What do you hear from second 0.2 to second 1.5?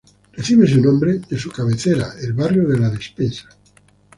Recibe su nombre de